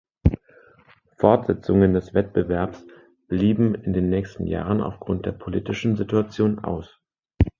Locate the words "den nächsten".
3.93-4.47